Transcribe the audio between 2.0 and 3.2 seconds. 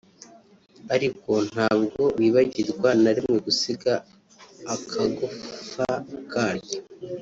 bibagirwaga na